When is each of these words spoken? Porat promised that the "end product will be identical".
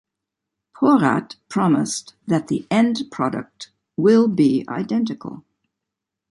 Porat 0.75 1.35
promised 1.47 2.15
that 2.25 2.47
the 2.47 2.65
"end 2.71 3.01
product 3.11 3.69
will 3.97 4.27
be 4.27 4.65
identical". 4.67 5.43